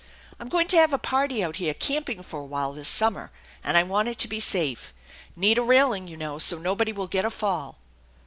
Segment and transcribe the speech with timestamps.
[0.39, 3.29] I'm going to have a party out here camping for a while this summer,
[3.63, 4.95] and I want it to be safe.
[5.35, 7.77] Need a railing, you know, so nobody will get a fall."